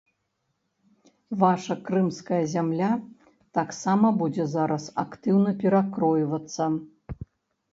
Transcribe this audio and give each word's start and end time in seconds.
Ваша 1.43 1.75
крымская 1.89 2.39
зямля 2.53 2.89
таксама 3.59 4.07
будзе 4.23 4.43
зараз 4.55 4.83
актыўна 5.05 5.51
перакройвацца. 5.61 6.63